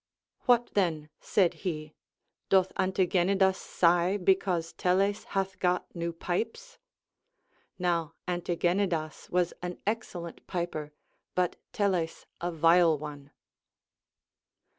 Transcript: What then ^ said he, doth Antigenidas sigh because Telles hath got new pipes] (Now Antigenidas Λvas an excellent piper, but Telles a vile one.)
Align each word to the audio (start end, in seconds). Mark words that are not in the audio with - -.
What 0.47 0.73
then 0.73 1.01
^ 1.01 1.09
said 1.23 1.53
he, 1.61 1.93
doth 2.49 2.73
Antigenidas 2.73 3.55
sigh 3.57 4.17
because 4.17 4.73
Telles 4.73 5.25
hath 5.25 5.59
got 5.59 5.95
new 5.95 6.11
pipes] 6.11 6.79
(Now 7.77 8.15
Antigenidas 8.27 9.29
Λvas 9.29 9.53
an 9.61 9.77
excellent 9.85 10.47
piper, 10.47 10.91
but 11.35 11.57
Telles 11.71 12.25
a 12.41 12.51
vile 12.51 12.97
one.) 12.97 13.29